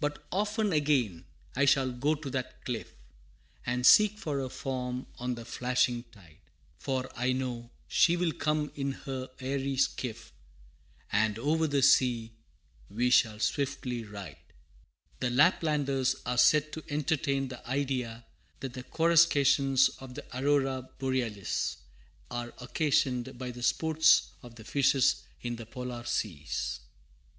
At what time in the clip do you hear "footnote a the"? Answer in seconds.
14.40-15.36